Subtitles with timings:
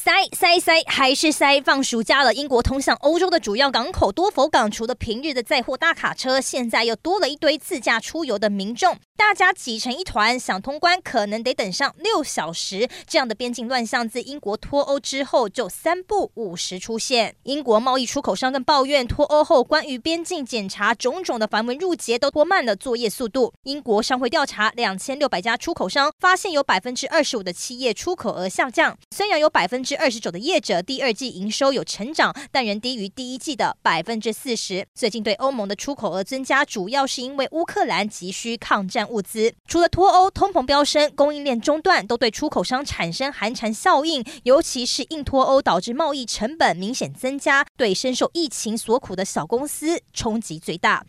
[0.00, 1.60] 塞塞塞，还是塞！
[1.60, 8.96] 放暑假了，英国通向欧洲的主要港口多佛港，除了平日的载货大卡车，现在又多了一堆自驾出游的民众。
[9.16, 12.88] 大家挤成一团，想通关可能得等上六小时。
[13.08, 17.34] 这样的边境乱象，自英国脱欧之后就三不五时出现。
[17.42, 23.52] 英国贸易出口商更抱怨，脱欧后关于边境检查种种的繁文缛节都拖慢了作业速度。
[23.64, 28.96] 英国商会调查两千六百家出口商，发现有百分之二十五的企业出口额下降。
[29.10, 34.86] 虽然有百分之二十九的业者第二季营收有成长，但仍低于第一季的百分之四十。
[34.94, 39.08] 最近对欧盟的出口额增加，主要是因为乌克兰急需抗战。
[39.08, 44.22] 物资除了脱欧、通膨飙升、供应链中断，都对出口商产生寒蝉效应。
[44.42, 51.06] 尤其是硬脱欧导致贸易成本明显增加，对深受疫情所苦的小公司冲击最大。